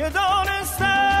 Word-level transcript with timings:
که 0.00 0.08
دانستم 0.08 1.19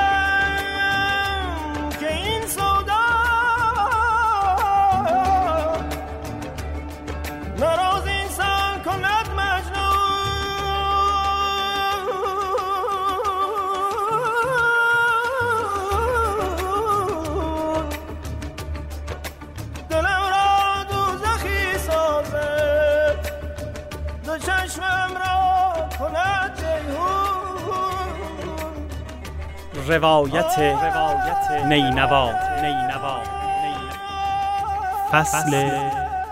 روایت 29.90 30.60
نینوا 31.64 32.32
نینوا 32.62 33.20
فصل 35.12 35.80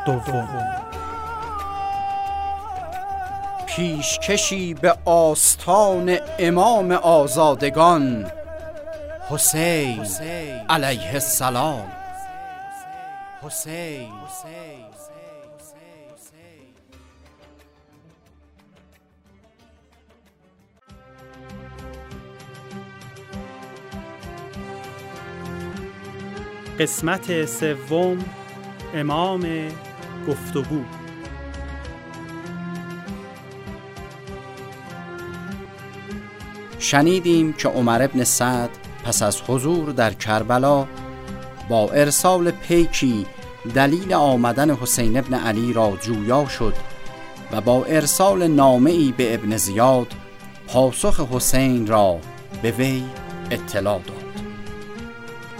دوم. 0.06 0.48
پیشکشی 3.66 4.74
به 4.74 4.96
آستان 5.04 6.18
امام 6.38 6.92
آزادگان. 6.92 8.30
حسین 9.30 10.06
علیه 10.68 11.12
السلام. 11.12 11.92
حسین. 13.42 14.08
قسمت 26.78 27.44
سوم 27.44 28.18
امام 28.94 29.46
گفتگو. 30.28 30.84
شنیدیم 36.78 37.52
که 37.52 37.68
عمر 37.68 38.02
ابن 38.02 38.24
سعد 38.24 38.70
پس 39.04 39.22
از 39.22 39.40
حضور 39.46 39.90
در 39.90 40.12
کربلا 40.12 40.86
با 41.68 41.90
ارسال 41.90 42.50
پیکی 42.50 43.26
دلیل 43.74 44.14
آمدن 44.14 44.70
حسین 44.70 45.18
ابن 45.18 45.34
علی 45.34 45.72
را 45.72 45.98
جویا 46.00 46.46
شد 46.48 46.74
و 47.52 47.60
با 47.60 47.84
ارسال 47.84 48.46
نامه 48.46 48.90
ای 48.90 49.14
به 49.16 49.34
ابن 49.34 49.56
زیاد 49.56 50.06
پاسخ 50.68 51.20
حسین 51.20 51.86
را 51.86 52.18
به 52.62 52.70
وی 52.70 53.04
اطلاع 53.50 53.98
داد. 53.98 54.44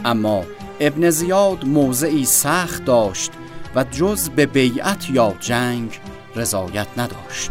اما 0.05 0.45
ابن 0.81 1.11
زیاد 1.11 1.65
موضعی 1.65 2.25
سخت 2.25 2.84
داشت 2.84 3.33
و 3.75 3.84
جز 3.84 4.29
به 4.29 4.47
بیعت 4.47 5.11
یا 5.11 5.34
جنگ 5.41 6.01
رضایت 6.37 6.87
نداشت. 6.97 7.51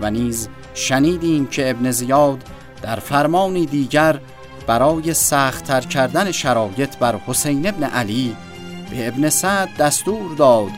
و 0.00 0.10
نیز 0.10 0.48
شنیدیم 0.74 1.46
که 1.46 1.70
ابن 1.70 1.90
زیاد 1.90 2.44
در 2.82 2.96
فرمانی 2.96 3.66
دیگر 3.66 4.20
برای 4.66 5.14
سختتر 5.14 5.80
کردن 5.80 6.32
شرایط 6.32 6.96
بر 6.96 7.16
حسین 7.26 7.66
ابن 7.66 7.84
علی 7.84 8.36
به 8.90 9.08
ابن 9.08 9.28
سعد 9.28 9.76
دستور 9.76 10.34
داد 10.36 10.70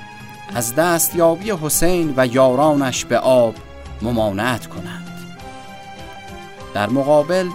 از 0.55 0.75
دستیابی 0.75 1.51
حسین 1.51 2.15
و 2.17 2.27
یارانش 2.27 3.05
به 3.05 3.19
آب 3.19 3.55
ممانعت 4.03 4.67
کنند. 4.67 5.09
در 6.75 6.89
مقابل 6.89 7.49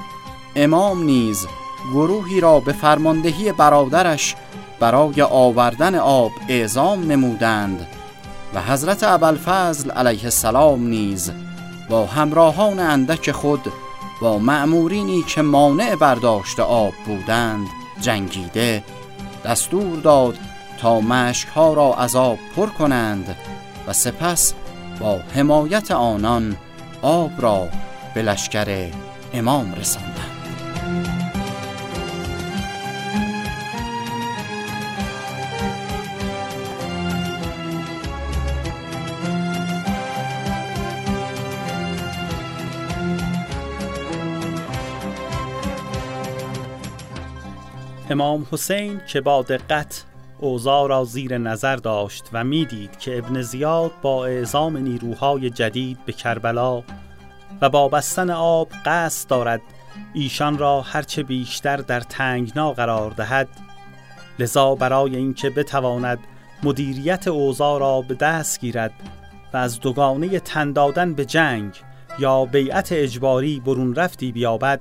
امام 0.56 1.04
نیز 1.04 1.48
گروهی 1.93 2.42
را 2.42 2.59
به 2.59 2.73
فرماندهی 2.73 3.52
برادرش 3.52 4.36
برای 4.80 5.21
آوردن 5.21 5.95
آب 5.95 6.31
اعزام 6.49 7.11
نمودند 7.11 7.87
و 8.53 8.61
حضرت 8.61 9.03
ابوالفضل 9.03 9.92
علیه 9.92 10.23
السلام 10.23 10.87
نیز 10.87 11.31
با 11.89 12.05
همراهان 12.05 12.80
اندک 12.80 13.31
خود 13.31 13.71
با 14.21 14.37
مأمورینی 14.39 15.23
که 15.23 15.42
مانع 15.42 15.95
برداشت 15.95 16.59
آب 16.59 16.93
بودند 17.05 17.67
جنگیده 18.02 18.83
دستور 19.45 19.99
داد 19.99 20.37
تا 20.77 20.99
مشکها 20.99 21.73
را 21.73 21.93
از 21.95 22.15
آب 22.15 22.37
پر 22.55 22.67
کنند 22.67 23.36
و 23.87 23.93
سپس 23.93 24.54
با 24.99 25.19
حمایت 25.36 25.92
آنان 25.92 26.58
آب 27.02 27.31
را 27.37 27.67
به 28.14 28.21
لشکر 28.21 28.92
امام 29.33 29.73
رساندند 29.73 30.17
امام 48.17 48.48
حسین 48.52 49.02
که 49.08 49.22
با 49.22 49.42
دقت 49.42 50.05
اوضاع 50.39 50.89
را 50.89 51.04
زیر 51.04 51.38
نظر 51.38 51.76
داشت 51.76 52.30
و 52.33 52.44
می‌دید 52.44 53.00
که 53.00 53.17
ابن 53.17 53.42
زیاد 53.42 53.92
با 54.02 54.26
اعزام 54.26 54.78
نیروهای 54.78 55.50
جدید 55.50 55.98
به 56.05 56.14
کربلا 56.14 56.83
و 57.61 57.70
با 57.70 57.88
بستن 57.88 58.30
آب 58.30 58.70
قصد 58.86 59.30
دارد 59.30 59.61
ایشان 60.14 60.58
را 60.58 60.82
هرچه 60.82 61.23
بیشتر 61.23 61.78
در 61.78 62.00
تنگنا 62.00 62.73
قرار 62.73 63.11
دهد 63.11 63.48
لذا 64.39 64.76
برای 64.76 65.16
اینکه 65.16 65.49
بتواند 65.49 66.20
مدیریت 66.64 67.28
اوضاع 67.28 67.80
را 67.80 68.02
به 68.02 68.16
دست 68.16 68.60
گیرد 68.60 68.94
و 69.54 69.58
از 69.58 69.80
دوگانه 69.80 70.39
تندادن 70.39 71.14
به 71.14 71.26
جنگ 71.26 71.73
یا 72.20 72.45
بیعت 72.45 72.92
اجباری 72.92 73.60
برون 73.60 73.95
رفتی 73.95 74.32
بیابد 74.32 74.80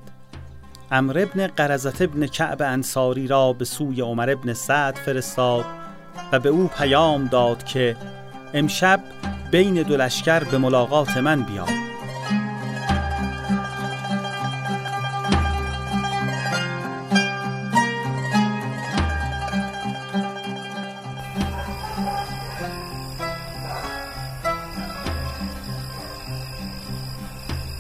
امر 0.91 1.19
ابن 1.19 1.47
قرزت 1.47 2.03
ابن 2.03 2.27
کعب 2.27 2.63
انصاری 2.63 3.27
را 3.27 3.53
به 3.53 3.65
سوی 3.65 4.01
عمر 4.01 4.31
ابن 4.31 4.53
سعد 4.53 4.97
فرستاد 4.97 5.65
و 6.33 6.39
به 6.39 6.49
او 6.49 6.71
پیام 6.79 7.27
داد 7.27 7.65
که 7.65 7.97
امشب 8.55 9.01
بین 9.51 9.83
دو 9.83 9.97
لشکر 9.97 10.45
به 10.45 10.59
ملاقات 10.59 11.17
من 11.17 11.43
بیا 11.43 11.67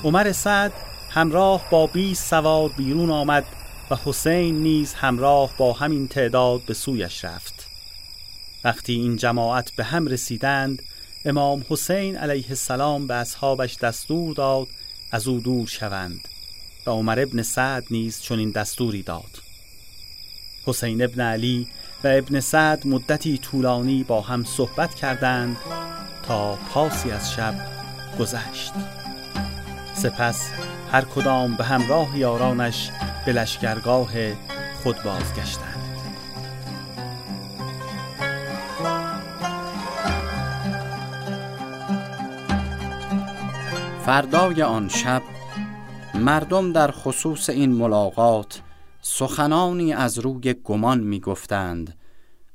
عمر 0.04 0.32
سعد 0.32 0.85
همراه 1.16 1.70
با 1.70 1.86
20 1.86 2.30
سوار 2.30 2.68
بیرون 2.68 3.10
آمد 3.10 3.44
و 3.90 3.96
حسین 4.04 4.62
نیز 4.62 4.94
همراه 4.94 5.50
با 5.58 5.72
همین 5.72 6.08
تعداد 6.08 6.62
به 6.62 6.74
سویش 6.74 7.24
رفت. 7.24 7.66
وقتی 8.64 8.92
این 8.92 9.16
جماعت 9.16 9.72
به 9.76 9.84
هم 9.84 10.06
رسیدند 10.06 10.82
امام 11.24 11.64
حسین 11.68 12.16
علیه 12.16 12.48
السلام 12.48 13.06
به 13.06 13.14
اصحابش 13.14 13.76
دستور 13.76 14.34
داد 14.34 14.66
از 15.12 15.28
او 15.28 15.40
دور 15.40 15.66
شوند 15.66 16.28
و 16.86 16.90
عمر 16.90 17.20
ابن 17.20 17.42
سعد 17.42 17.84
نیز 17.90 18.20
چنین 18.20 18.50
دستوری 18.50 19.02
داد. 19.02 19.42
حسین 20.66 21.02
ابن 21.02 21.20
علی 21.20 21.66
و 22.04 22.08
ابن 22.08 22.40
سعد 22.40 22.86
مدتی 22.86 23.38
طولانی 23.38 24.04
با 24.04 24.20
هم 24.20 24.44
صحبت 24.44 24.94
کردند 24.94 25.56
تا 26.22 26.54
پاسی 26.54 27.10
از 27.10 27.32
شب 27.32 27.54
گذشت. 28.18 28.72
سپس 29.94 30.50
هر 30.92 31.04
کدام 31.04 31.54
به 31.54 31.64
همراه 31.64 32.18
یارانش 32.18 32.90
به 33.26 33.32
لشکرگاه 33.32 34.34
خود 34.82 34.96
بازگشتند. 35.04 35.76
فردای 44.04 44.62
آن 44.62 44.88
شب 44.88 45.22
مردم 46.14 46.72
در 46.72 46.90
خصوص 46.90 47.50
این 47.50 47.72
ملاقات 47.72 48.60
سخنانی 49.00 49.92
از 49.92 50.18
روی 50.18 50.54
گمان 50.64 51.00
می 51.00 51.20
گفتند 51.20 51.98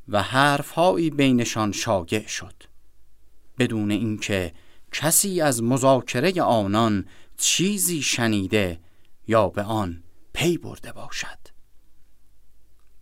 و 0.07 0.21
حرفهایی 0.21 1.09
بینشان 1.09 1.71
شاگع 1.71 2.27
شد. 2.27 2.53
بدون 3.59 3.91
اینکه 3.91 4.53
کسی 4.91 5.41
از 5.41 5.63
مذاکره 5.63 6.41
آنان 6.41 7.05
چیزی 7.41 8.01
شنیده 8.01 8.79
یا 9.27 9.47
به 9.47 9.63
آن 9.63 10.03
پی 10.33 10.57
برده 10.57 10.91
باشد. 10.91 11.37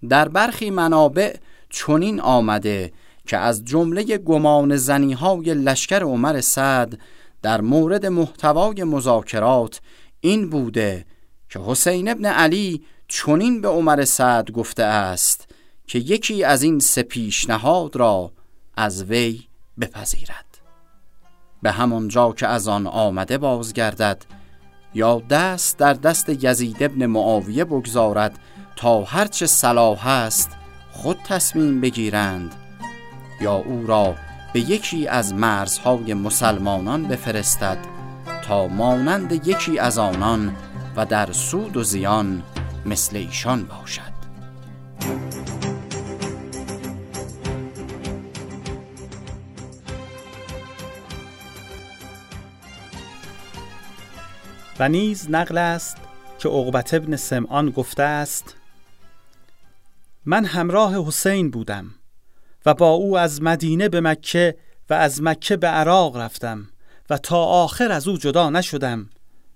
در 0.09 0.27
برخی 0.27 0.69
منابع 0.69 1.35
چنین 1.69 2.21
آمده 2.21 2.93
که 3.27 3.37
از 3.37 3.65
جمله 3.65 4.17
گمان 4.17 4.77
زنیهای 4.77 5.53
لشکر 5.53 6.03
عمر 6.03 6.41
سعد 6.41 6.99
در 7.41 7.61
مورد 7.61 8.05
محتوای 8.05 8.83
مذاکرات 8.83 9.81
این 10.21 10.49
بوده 10.49 11.05
که 11.49 11.59
حسین 11.59 12.09
ابن 12.09 12.25
علی 12.25 12.85
چنین 13.07 13.61
به 13.61 13.67
عمر 13.67 14.05
سعد 14.05 14.51
گفته 14.51 14.83
است 14.83 15.47
که 15.87 15.99
یکی 15.99 16.43
از 16.43 16.63
این 16.63 16.79
سه 16.79 17.03
پیشنهاد 17.03 17.95
را 17.95 18.31
از 18.77 19.03
وی 19.03 19.47
بپذیرد. 19.79 20.48
به 21.61 21.71
همون 21.71 22.07
جا 22.07 22.31
که 22.31 22.47
از 22.47 22.67
آن 22.67 22.87
آمده 22.87 23.37
بازگردد 23.37 24.25
یا 24.93 25.21
دست 25.29 25.77
در 25.77 25.93
دست 25.93 26.29
یزید 26.43 26.83
ابن 26.83 27.05
معاویه 27.05 27.65
بگذارد 27.65 28.39
تا 28.75 29.03
هرچه 29.03 29.47
صلاح 29.47 30.07
است 30.07 30.51
خود 30.91 31.17
تصمیم 31.23 31.81
بگیرند 31.81 32.55
یا 33.41 33.55
او 33.55 33.87
را 33.87 34.15
به 34.53 34.59
یکی 34.59 35.07
از 35.07 35.33
مرزهای 35.33 36.13
مسلمانان 36.13 37.07
بفرستد 37.07 37.77
تا 38.43 38.67
مانند 38.67 39.47
یکی 39.47 39.79
از 39.79 39.97
آنان 39.97 40.55
و 40.95 41.05
در 41.05 41.31
سود 41.31 41.77
و 41.77 41.83
زیان 41.83 42.43
مثل 42.85 43.17
ایشان 43.17 43.63
باشد. 43.63 44.18
و 54.79 54.89
نیز 54.89 55.29
نقل 55.29 55.57
است 55.57 55.97
که 56.39 56.49
عقبت 56.49 56.93
ابن 56.93 57.15
سمعان 57.15 57.69
گفته 57.69 58.03
است 58.03 58.55
من 60.25 60.45
همراه 60.45 61.07
حسین 61.07 61.51
بودم 61.51 61.95
و 62.65 62.73
با 62.73 62.89
او 62.89 63.17
از 63.17 63.41
مدینه 63.41 63.89
به 63.89 64.01
مکه 64.01 64.55
و 64.89 64.93
از 64.93 65.23
مکه 65.23 65.57
به 65.57 65.67
عراق 65.67 66.17
رفتم 66.17 66.69
و 67.09 67.17
تا 67.17 67.43
آخر 67.43 67.91
از 67.91 68.07
او 68.07 68.17
جدا 68.17 68.49
نشدم 68.49 69.09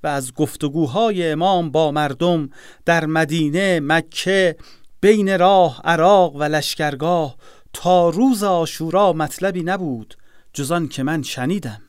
و 0.03 0.07
از 0.07 0.33
گفتگوهای 0.33 1.31
امام 1.31 1.71
با 1.71 1.91
مردم 1.91 2.49
در 2.85 3.05
مدینه 3.05 3.79
مکه 3.83 4.55
بین 5.01 5.39
راه 5.39 5.81
عراق 5.83 6.35
و 6.35 6.43
لشکرگاه 6.43 7.35
تا 7.73 8.09
روز 8.09 8.43
آشورا 8.43 9.13
مطلبی 9.13 9.63
نبود 9.63 10.15
جزان 10.53 10.87
که 10.87 11.03
من 11.03 11.21
شنیدم. 11.21 11.81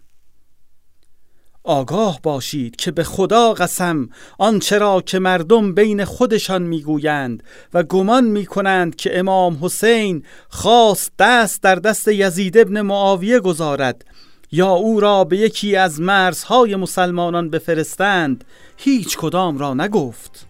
آگاه 1.67 2.21
باشید 2.23 2.77
که 2.77 2.91
به 2.91 3.05
خدا 3.05 3.53
قسم 3.53 4.09
آنچه 4.39 5.03
که 5.07 5.19
مردم 5.19 5.75
بین 5.75 6.05
خودشان 6.05 6.63
می‌گویند 6.63 7.43
و 7.75 7.83
گمان 7.83 8.25
می‌کنند 8.25 8.97
که 8.97 9.19
امام 9.19 9.59
حسین 9.63 10.23
خواست 10.49 11.13
دست 11.19 11.63
در 11.63 11.75
دست 11.75 12.09
یزید 12.09 12.59
ابن 12.59 12.81
معاویه 12.81 13.41
گذارد 13.41 14.05
یا 14.53 14.71
او 14.71 15.01
را 15.01 15.25
به 15.25 15.37
یکی 15.37 15.77
از 15.77 16.01
مرزهای 16.01 16.77
مسلمانان 16.77 17.51
بفرستند 17.51 18.45
هیچ 18.77 19.17
کدام 19.17 19.59
را 19.59 19.75
نگفت. 19.75 20.47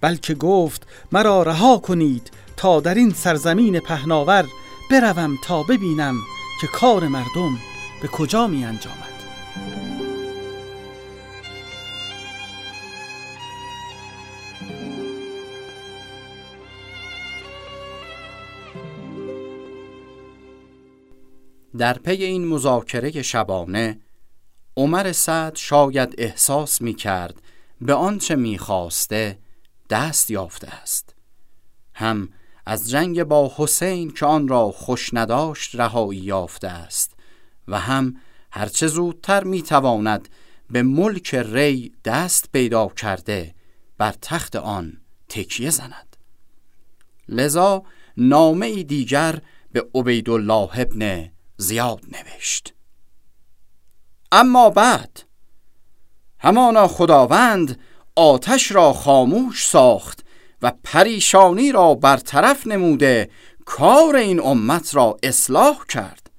بلکه 0.00 0.34
گفت 0.34 0.86
مرا 1.12 1.42
رها 1.42 1.78
کنید 1.78 2.30
تا 2.56 2.80
در 2.80 2.94
این 2.94 3.10
سرزمین 3.10 3.80
پهناور 3.80 4.44
بروم 4.90 5.36
تا 5.44 5.62
ببینم 5.62 6.16
که 6.60 6.66
کار 6.66 7.08
مردم 7.08 7.58
به 8.02 8.08
کجا 8.08 8.46
می 8.46 8.64
انجامد 8.64 9.16
در 21.78 21.98
پی 21.98 22.24
این 22.24 22.48
مذاکره 22.48 23.22
شبانه 23.22 24.00
عمر 24.76 25.12
سعد 25.12 25.56
شاید 25.56 26.14
احساس 26.18 26.82
می 26.82 26.94
کرد 26.94 27.42
به 27.80 27.94
آنچه 27.94 28.36
می 28.36 28.58
خواسته 28.58 29.38
دست 29.90 30.30
یافته 30.30 30.68
است. 30.68 31.14
هم 31.94 32.28
از 32.66 32.90
جنگ 32.90 33.24
با 33.24 33.52
حسین 33.56 34.10
که 34.10 34.26
آن 34.26 34.48
را 34.48 34.70
خوش 34.70 35.14
نداشت 35.14 35.74
رهایی 35.74 36.20
یافته 36.20 36.68
است 36.68 37.16
و 37.68 37.80
هم 37.80 38.16
هرچه 38.50 38.86
زودتر 38.86 39.44
می 39.44 39.62
تواند 39.62 40.28
به 40.70 40.82
ملک 40.82 41.34
ری 41.34 41.92
دست 42.04 42.52
پیدا 42.52 42.88
کرده 42.88 43.54
بر 43.98 44.14
تخت 44.22 44.56
آن 44.56 45.00
تکیه 45.28 45.70
زند. 45.70 46.16
لذا 47.28 47.82
نامه 48.16 48.82
دیگر 48.82 49.40
به 49.72 49.86
عبیدالله 49.94 50.80
ابن 50.80 51.30
زیاد 51.56 52.00
نوشت. 52.12 52.74
اما 54.32 54.70
بعد 54.70 55.22
همانا 56.38 56.88
خداوند 56.88 57.80
آتش 58.16 58.72
را 58.72 58.92
خاموش 58.92 59.66
ساخت 59.66 60.24
و 60.62 60.72
پریشانی 60.84 61.72
را 61.72 61.94
برطرف 61.94 62.66
نموده 62.66 63.30
کار 63.64 64.16
این 64.16 64.40
امت 64.40 64.94
را 64.94 65.16
اصلاح 65.22 65.84
کرد. 65.88 66.30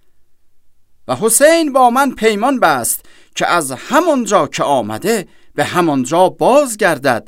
و 1.07 1.15
حسین 1.15 1.73
با 1.73 1.89
من 1.89 2.11
پیمان 2.11 2.59
بست 2.59 3.05
که 3.35 3.47
از 3.47 3.71
همانجا 3.71 4.47
که 4.47 4.63
آمده 4.63 5.27
به 5.55 5.63
همانجا 5.63 6.29
بازگردد 6.29 7.27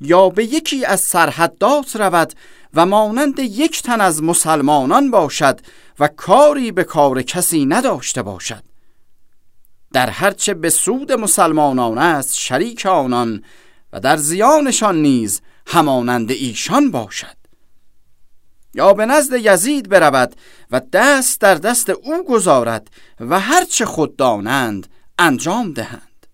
یا 0.00 0.28
به 0.28 0.44
یکی 0.44 0.84
از 0.84 1.00
سرحدات 1.00 1.96
رود 1.96 2.32
و 2.74 2.86
مانند 2.86 3.38
یک 3.38 3.82
تن 3.82 4.00
از 4.00 4.22
مسلمانان 4.22 5.10
باشد 5.10 5.60
و 6.00 6.08
کاری 6.08 6.72
به 6.72 6.84
کار 6.84 7.22
کسی 7.22 7.66
نداشته 7.66 8.22
باشد. 8.22 8.64
در 9.92 10.10
هرچه 10.10 10.54
به 10.54 10.70
سود 10.70 11.12
مسلمانان 11.12 11.98
است 11.98 12.34
شریک 12.34 12.86
آنان 12.86 13.44
و 13.92 14.00
در 14.00 14.16
زیانشان 14.16 15.02
نیز 15.02 15.40
همانند 15.66 16.30
ایشان 16.30 16.90
باشد. 16.90 17.36
یا 18.74 18.92
به 18.92 19.06
نزد 19.06 19.36
یزید 19.40 19.88
برود 19.88 20.36
و 20.70 20.80
دست 20.92 21.40
در 21.40 21.54
دست 21.54 21.90
او 21.90 22.24
گذارد 22.24 22.90
و 23.20 23.40
هرچه 23.40 23.84
خود 23.84 24.16
دانند 24.16 24.86
انجام 25.18 25.72
دهند. 25.72 26.26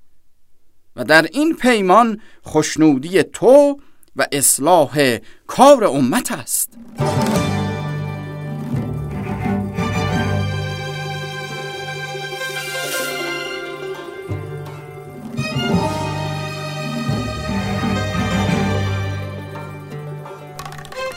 و 0.97 1.05
در 1.05 1.23
این 1.23 1.57
پیمان 1.57 2.21
خوشنودی 2.43 3.23
تو 3.23 3.81
و 4.17 4.27
اصلاح 4.33 5.19
کار 5.47 5.85
امت 5.85 6.33
است. 6.33 6.69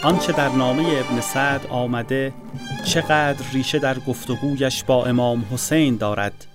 آنچه 0.04 0.32
در 0.32 0.50
نامه 0.50 1.04
ابن 1.06 1.22
سعد 1.22 1.68
آمده 1.68 2.34
چقدر 2.86 3.46
ریشه 3.54 3.80
در 3.80 4.00
گفتگویش 4.00 4.84
با 4.84 5.06
امام 5.06 5.46
حسین 5.52 5.98
دارد 5.98 6.46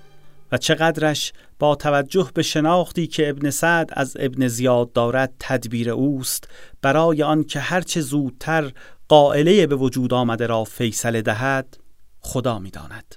و 0.52 0.58
چقدرش 0.58 1.32
با 1.58 1.74
توجه 1.74 2.30
به 2.34 2.42
شناختی 2.42 3.06
که 3.06 3.30
ابن 3.30 3.50
سعد 3.50 3.90
از 3.92 4.16
ابن 4.20 4.48
زیاد 4.48 4.92
دارد 4.92 5.32
تدبیر 5.40 5.90
اوست 5.90 6.48
برای 6.82 7.22
آنکه 7.22 7.60
هرچه 7.60 8.00
زودتر 8.00 8.72
قائله 9.08 9.66
به 9.66 9.76
وجود 9.76 10.14
آمده 10.14 10.46
را 10.46 10.64
فیصله 10.64 11.22
دهد 11.22 11.76
خدا 12.20 12.58
می‌داند. 12.58 13.14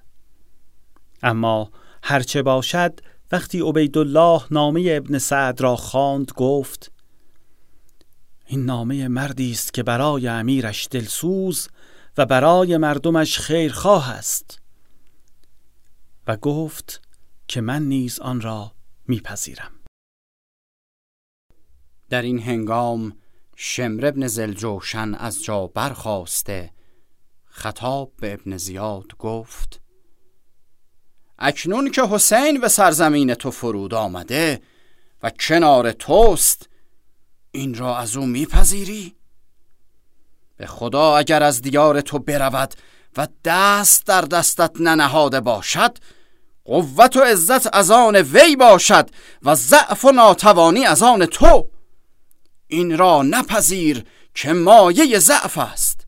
اما 1.24 1.72
هرچه 2.04 2.42
باشد 2.42 3.00
وقتی 3.32 3.60
عبیدالله 3.62 4.42
نامه 4.52 4.84
ابن 4.88 5.18
سعد 5.18 5.62
را 5.62 5.76
خواند 5.76 6.32
گفت 6.36 6.92
این 8.50 8.66
نامه 8.66 9.08
مردی 9.08 9.52
است 9.52 9.74
که 9.74 9.84
برای 9.84 10.28
امیرش 10.28 10.88
دلسوز 10.92 11.70
و 12.18 12.26
برای 12.26 12.78
مردمش 12.78 13.40
خیرخواه 13.40 14.10
است. 14.12 14.62
و 16.28 16.38
گفت 16.38 17.02
که 17.48 17.62
من 17.62 17.84
نیز 17.84 18.20
آن 18.20 18.42
را 18.42 18.72
میپذیرم. 19.08 19.72
در 22.10 22.22
این 22.22 22.40
هنگام 22.40 23.18
شمر 23.56 24.06
ابن 24.06 24.28
زلجوشن 24.28 25.14
از 25.14 25.44
جا 25.44 25.68
برخواسته 25.68 26.72
خطاب 27.46 28.12
به 28.18 28.34
ابن 28.34 28.58
زیاد 28.58 29.18
گفت 29.20 29.82
اکنون 31.40 31.92
که 31.92 32.02
حسین 32.10 32.62
به 32.62 32.68
سرزمین 32.68 33.34
تو 33.34 33.52
فرود 33.52 33.94
آمده 33.94 34.62
و 35.24 35.30
کنار 35.30 35.92
توست 35.92 36.70
این 37.58 37.76
را 37.76 37.98
از 37.98 38.18
او 38.18 38.26
میپذیری؟ 38.26 39.16
به 40.58 40.66
خدا 40.66 41.18
اگر 41.18 41.44
از 41.44 41.62
دیار 41.62 42.02
تو 42.02 42.20
برود 42.20 42.74
و 43.18 43.28
دست 43.46 44.06
در 44.06 44.22
دستت 44.22 44.72
ننهاده 44.80 45.40
باشد 45.40 45.98
قوت 46.66 47.16
و 47.18 47.20
عزت 47.20 47.76
از 47.76 47.92
آن 47.92 48.16
وی 48.16 48.56
باشد 48.56 49.10
و 49.44 49.56
ضعف 49.56 50.06
و 50.06 50.12
ناتوانی 50.12 50.86
از 50.86 51.04
آن 51.04 51.26
تو. 51.26 51.70
این 52.68 52.98
را 52.98 53.24
نپذیر 53.24 54.06
که 54.34 54.54
مایه 54.54 55.20
ضعف 55.20 55.58
است. 55.58 56.08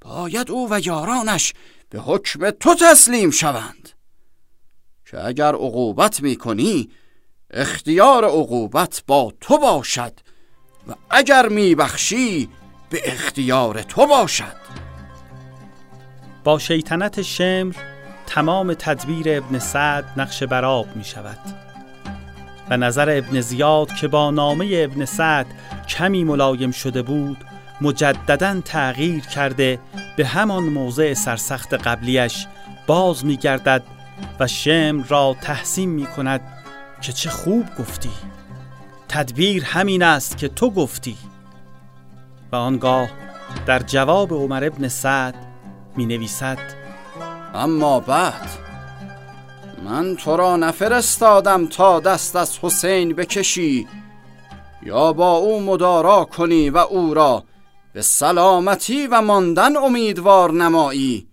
باید 0.00 0.50
او 0.50 0.68
و 0.70 0.80
یارانش 0.80 1.52
به 1.90 2.00
حکم 2.00 2.50
تو 2.50 2.74
تسلیم 2.74 3.30
شوند. 3.30 3.90
که 5.06 5.24
اگر 5.24 5.54
عقوبت 5.54 6.20
می 6.20 6.36
کنی 6.36 6.90
اختیار 7.50 8.24
عقوبت 8.24 9.02
با 9.06 9.32
تو 9.40 9.58
باشد. 9.58 10.31
و 10.88 10.92
اگر 11.10 11.48
میبخشی 11.48 12.48
به 12.90 13.12
اختیار 13.12 13.82
تو 13.82 14.06
باشد. 14.06 14.62
با 16.44 16.58
شیطنت 16.58 17.22
شمر 17.22 17.74
تمام 18.26 18.74
تدبیر 18.74 19.24
ابن 19.28 19.58
سعد 19.58 20.04
نقش 20.16 20.42
براب 20.42 20.96
می 20.96 21.04
شود 21.04 21.38
و 22.70 22.76
نظر 22.76 23.10
ابن 23.18 23.40
زیاد 23.40 23.92
که 23.92 24.08
با 24.08 24.30
نامه 24.30 24.70
ابن 24.72 25.04
سعد 25.04 25.46
کمی 25.88 26.24
ملایم 26.24 26.70
شده 26.70 27.02
بود 27.02 27.36
مجددا 27.80 28.60
تغییر 28.60 29.24
کرده 29.24 29.78
به 30.16 30.26
همان 30.26 30.62
موضع 30.62 31.14
سرسخت 31.14 31.74
قبلیش 31.74 32.46
باز 32.86 33.24
می 33.24 33.36
گردد 33.36 33.82
و 34.40 34.46
شمر 34.46 35.06
را 35.06 35.36
تحسین 35.42 35.90
می 35.90 36.06
کند 36.06 36.40
که 37.02 37.12
چه 37.12 37.30
خوب 37.30 37.66
گفتی. 37.78 38.10
تدبیر 39.12 39.64
همین 39.64 40.02
است 40.02 40.38
که 40.38 40.48
تو 40.48 40.70
گفتی. 40.70 41.16
و 42.52 42.56
آنگاه 42.56 43.10
در 43.66 43.78
جواب 43.78 44.32
عمر 44.32 44.64
ابن 44.64 44.88
سعد 44.88 45.34
می 45.96 46.06
نویسد 46.06 46.58
اما 47.54 48.00
بعد 48.00 48.48
من 49.84 50.16
تو 50.16 50.36
را 50.36 50.56
نفرستادم 50.56 51.66
تا 51.66 52.00
دست 52.00 52.36
از 52.36 52.58
حسین 52.58 53.12
بکشی 53.14 53.88
یا 54.82 55.12
با 55.12 55.36
او 55.36 55.60
مدارا 55.60 56.24
کنی 56.24 56.70
و 56.70 56.78
او 56.78 57.14
را 57.14 57.44
به 57.92 58.02
سلامتی 58.02 59.06
و 59.06 59.20
ماندن 59.20 59.76
امیدوار 59.76 60.52
نمایی 60.52 61.28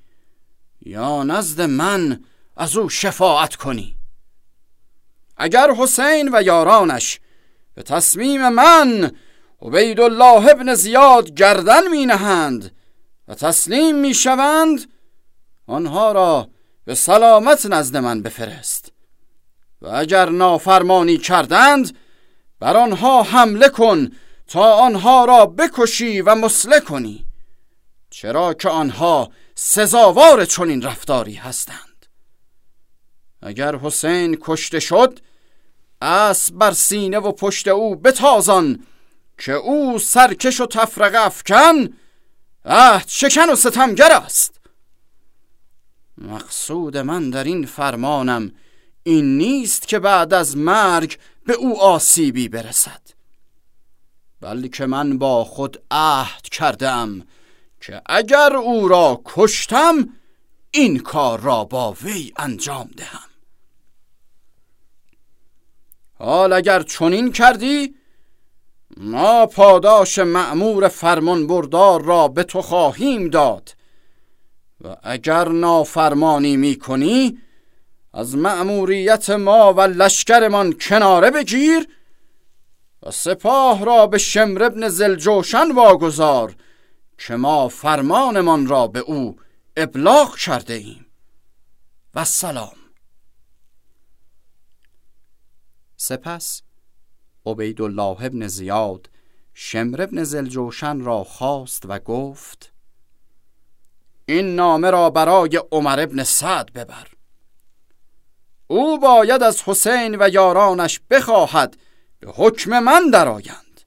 یا 0.82 1.24
نزد 1.24 1.62
من 1.62 2.24
از 2.58 2.78
او 2.78 2.90
شفاعت 2.90 3.56
کنی. 3.56 3.96
اگر 5.38 5.72
حسین 5.72 6.30
و 6.34 6.42
یارانش 6.42 7.20
به 7.80 7.84
تصمیم 7.84 8.50
من 8.50 9.12
عبید 9.62 10.00
الله 10.00 10.48
ابن 10.52 10.74
زیاد 10.74 11.34
گردن 11.34 11.88
می 11.88 12.06
نهند 12.06 12.76
و 13.28 13.36
تسلیم 13.36 13.96
می 13.96 14.14
شوند 14.14 14.92
آنها 15.68 16.12
را 16.12 16.50
به 16.86 16.96
سلامت 16.96 17.66
نزد 17.66 17.98
من 17.98 18.22
بفرست. 18.22 18.92
و 19.82 19.88
اگر 19.88 20.30
نافرمانی 20.30 21.18
کردند 21.18 21.98
بر 22.60 22.78
آنها 22.78 23.24
حمله 23.24 23.70
کن 23.70 24.12
تا 24.48 24.74
آنها 24.74 25.26
را 25.26 25.46
بکشی 25.46 26.22
و 26.22 26.36
مسله 26.36 26.80
کنی 26.80 27.26
چرا 28.10 28.54
که 28.54 28.70
آنها 28.70 29.32
سزاوار 29.56 30.46
چنین 30.46 30.82
رفتاری 30.82 31.34
هستند. 31.34 32.06
اگر 33.42 33.76
حسین 33.76 34.38
کشته 34.42 34.80
شد 34.80 35.20
اسب 36.02 36.56
بر 36.56 36.72
سینه 36.72 37.20
و 37.20 37.32
پشت 37.32 37.68
او 37.68 37.96
بتازان 37.96 38.86
که 39.38 39.52
او 39.52 40.00
سرکش 40.00 40.62
و 40.62 40.66
تفرق 40.66 41.26
افکن 41.26 41.90
عهد 42.66 43.08
شکن 43.08 43.50
و 43.50 43.56
ستمگر 43.56 44.12
است. 44.12 44.60
مقصود 46.18 46.98
من 46.98 47.30
در 47.30 47.44
این 47.44 47.66
فرمانم 47.66 48.52
این 49.04 49.38
نیست 49.38 49.88
که 49.88 50.00
بعد 50.00 50.34
از 50.34 50.58
مرگ 50.58 51.18
به 51.46 51.54
او 51.54 51.82
آسیبی 51.82 52.50
برسد. 52.50 53.02
بلکه 54.42 54.86
من 54.86 55.18
با 55.18 55.46
خود 55.46 55.82
عهد 55.92 56.42
کردم 56.42 57.26
که 57.82 58.02
اگر 58.06 58.56
او 58.56 58.88
را 58.88 59.22
کشتم 59.26 60.10
این 60.72 61.00
کار 61.00 61.40
را 61.40 61.64
با 61.64 61.92
وی 61.92 62.34
انجام 62.38 62.90
دهم. 62.98 63.29
حال 66.20 66.54
اگر 66.54 66.82
چنین 66.82 67.32
کردی 67.32 67.96
ما 68.98 69.46
پاداش 69.46 70.20
معمور 70.20 70.88
فرمان 70.88 71.48
بردار 71.48 72.04
را 72.04 72.28
به 72.28 72.44
تو 72.44 72.62
خواهیم 72.62 73.30
داد. 73.30 73.76
و 74.84 74.96
اگر 75.04 75.48
نافرمانی 75.48 76.58
می 76.58 76.76
کنی 76.76 77.38
از 78.14 78.38
مأموریت 78.38 79.30
ما 79.30 79.74
و 79.74 79.82
لشکرمان 79.82 80.74
کناره 80.74 81.32
بگیر 81.32 81.88
و 83.04 83.12
سپاه 83.12 83.86
را 83.86 84.08
به 84.08 84.18
شمر 84.18 84.64
ابن 84.64 84.88
زلجوشن 84.88 85.72
واگذار 85.72 86.56
که 87.18 87.36
ما 87.36 87.68
فرمانمان 87.68 88.68
را 88.68 88.88
به 88.88 89.00
او 89.00 89.36
ابلاغ 89.78 90.36
کرده 90.38 90.74
ایم. 90.74 91.06
و 92.16 92.26
سلام. 92.26 92.79
سپس 96.10 96.62
عبیدالله 97.46 98.26
ابن 98.26 98.48
زیاد 98.48 99.10
شمر 99.54 100.02
ابن 100.02 100.24
زلجوشن 100.24 101.00
را 101.00 101.24
خواست 101.24 101.84
و 101.86 102.00
گفت 102.00 102.72
این 104.26 104.56
نامه 104.56 104.92
را 104.92 105.10
برای 105.10 105.62
عمر 105.72 106.00
ابن 106.00 106.24
سعد 106.24 106.74
ببر. 106.74 107.08
او 108.68 109.00
باید 109.00 109.44
از 109.44 109.62
حسین 109.62 110.16
و 110.20 110.30
یارانش 110.30 111.00
بخواهد 111.10 111.78
به 112.20 112.32
حکم 112.36 112.80
من 112.80 113.10
درآیند. 113.10 113.82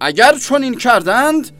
اگر 0.00 0.38
چنین 0.38 0.78
کردند 0.78 1.50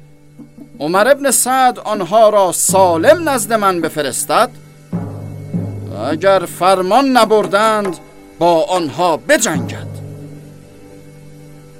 عمر 0.80 1.08
ابن 1.08 1.30
سعد 1.30 1.78
آنها 1.78 2.28
را 2.28 2.52
سالم 2.52 3.28
نزد 3.28 3.52
من 3.52 3.80
بفرستد. 3.80 4.50
اگر 6.06 6.38
فرمان 6.38 7.08
نبردند 7.08 8.00
با 8.38 8.64
آنها 8.64 9.16
بجنگد. 9.16 9.94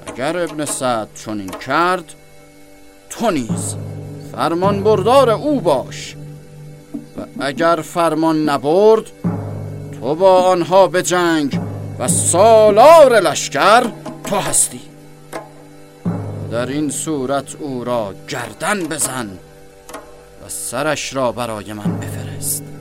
اگر 0.06 0.38
ابن 0.38 0.64
سعد 0.64 1.08
چنین 1.14 1.50
کرد 1.50 2.14
تو 3.11 3.30
نیز 3.30 3.76
فرمان 4.32 4.82
بردار 4.82 5.30
او 5.30 5.61
باش 5.61 6.16
و 7.18 7.44
اگر 7.44 7.76
فرمان 7.76 8.49
نبرد 8.49 9.04
تو 10.00 10.14
با 10.14 10.42
آنها 10.42 10.87
به 10.87 11.02
جنگ 11.02 11.61
و 11.99 12.08
سالار 12.08 13.20
لشکر 13.20 13.82
تو 14.25 14.37
هستی. 14.37 14.80
در 16.50 16.66
این 16.66 16.90
صورت 16.90 17.54
او 17.61 17.84
را 17.84 18.14
گردن 18.28 18.87
بزن 18.87 19.30
و 20.46 20.49
سرش 20.49 21.14
را 21.14 21.32
برای 21.32 21.73
من 21.73 22.00
بفرست. 22.00 22.74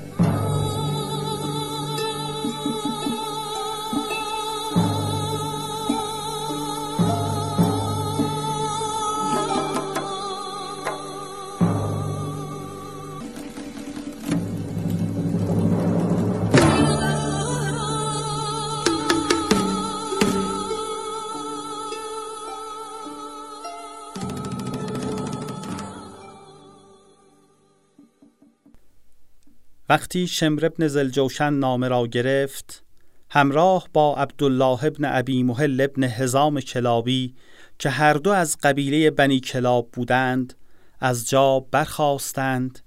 وقتی 29.93 30.27
شمر 30.27 30.65
ابن 30.65 30.87
زلجوشن 30.87 31.53
نامه 31.53 31.87
را 31.87 32.07
گرفت 32.07 32.83
همراه 33.29 33.87
با 33.93 34.15
عبدالله 34.15 34.83
ابن 34.83 35.05
ابی 35.05 35.43
محل 35.43 35.81
ابن 35.81 36.03
هزام 36.03 36.59
کلابی 36.59 37.35
که 37.79 37.89
هر 37.89 38.13
دو 38.13 38.29
از 38.29 38.57
قبیله 38.63 39.11
بنی 39.11 39.39
کلاب 39.39 39.89
بودند 39.93 40.53
از 40.99 41.29
جا 41.29 41.59
برخواستند 41.59 42.79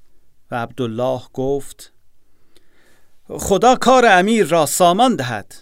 و 0.51 0.55
عبدالله 0.55 1.23
گفت 1.33 1.93
خدا 3.29 3.75
کار 3.77 4.07
امیر 4.07 4.47
را 4.47 4.67
سامان 4.67 5.17
دهد. 5.17 5.55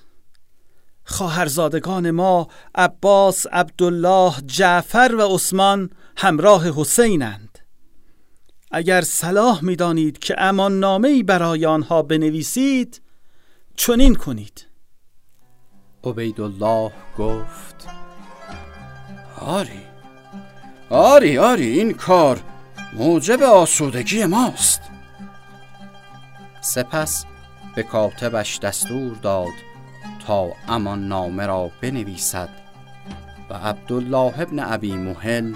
خواهرزادگان 1.04 2.10
ما 2.10 2.48
عباس 2.74 3.46
عبدالله 3.46 4.34
جعفر 4.46 5.14
و 5.18 5.34
عثمان 5.34 5.90
همراه 6.16 6.80
حسینند. 6.80 7.53
اگر 8.76 9.00
صلاح 9.00 9.64
می‌دانید 9.64 10.18
که 10.18 10.34
امان 10.38 10.80
نامه 10.80 11.22
برای 11.22 11.66
آنها 11.66 12.02
بنویسید 12.02 13.02
چنین 13.76 14.14
کنید. 14.14 14.66
عبیدالله 16.04 16.92
گفت 17.18 17.88
آری 19.40 19.80
آری 20.90 21.38
آری 21.38 21.66
این 21.66 21.92
کار 21.92 22.40
موجب 22.92 23.42
آسودگی 23.42 24.24
ماست. 24.24 24.80
سپس 26.60 27.24
به 27.74 27.82
کاتبش 27.82 28.58
دستور 28.58 29.16
داد 29.22 29.54
تا 30.26 30.52
امان 30.68 31.08
نامه 31.08 31.46
را 31.46 31.70
بنویسد 31.80 32.48
و 33.50 33.54
عبدالله 33.54 34.40
ابن 34.40 34.58
ابی 34.58 34.96
محل 34.96 35.54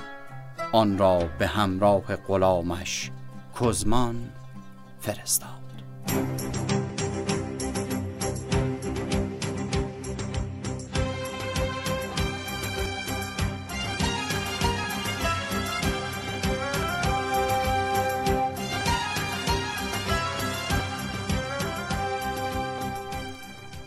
آن 0.72 0.98
را 0.98 1.18
به 1.38 1.46
همراه 1.46 2.16
غلامش 2.16 3.10
کزمان 3.60 4.30
فرستاد. 5.00 5.48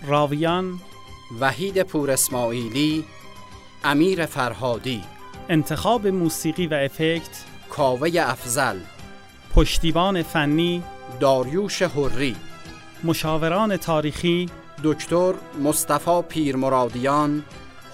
راویان 0.07 0.79
وحید 1.39 1.83
پور 1.83 2.11
اسماعیلی 2.11 3.05
امیر 3.83 4.25
فرهادی. 4.25 5.03
انتخاب 5.51 6.08
موسیقی 6.08 6.67
و 6.67 6.74
افکت 6.74 7.46
کاوه 7.70 8.10
افزل 8.20 8.79
پشتیبان 9.55 10.24
فنی 10.24 10.84
داریوش 11.20 11.81
حری 11.81 12.36
مشاوران 13.03 13.77
تاریخی 13.77 14.50
دکتر 14.84 15.34
مصطفی 15.63 16.22
پیرمرادیان 16.29 17.46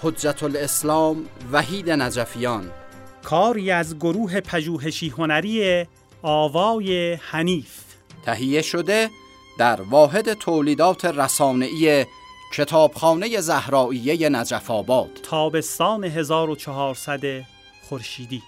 حجت 0.02 0.42
الاسلام 0.42 1.26
وحید 1.52 1.90
نجفیان. 1.90 2.70
کاری 3.24 3.70
از 3.70 3.96
گروه 3.96 4.40
پژوهشی 4.40 5.08
هنری 5.08 5.86
آوای 6.22 7.14
حنیف. 7.14 7.80
تهیه 8.24 8.62
شده 8.62 9.10
در 9.58 9.80
واحد 9.80 10.32
تولیدات 10.32 11.04
رسانه‌ای 11.04 12.06
کتابخانه 12.52 13.40
زهراییه 13.40 14.28
نجف 14.28 14.70
آباد. 14.70 15.10
تابستان 15.22 16.04
1400 16.04 17.44
خورشیدی. 17.88 18.42